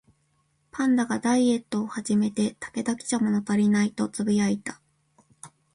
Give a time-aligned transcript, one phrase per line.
[0.71, 4.81] パンダがダイエットを始めて、「竹だけじゃ物足りない」とつぶやいた